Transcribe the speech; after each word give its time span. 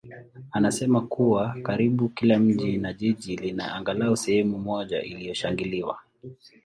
anasema 0.51 1.01
kuwa 1.01 1.55
karibu 1.63 2.09
kila 2.09 2.39
mji 2.39 2.77
na 2.77 2.93
jiji 2.93 3.35
lina 3.35 3.75
angalau 3.75 4.17
sehemu 4.17 4.59
moja 4.59 5.01
iliyoshangiliwa. 5.01 5.99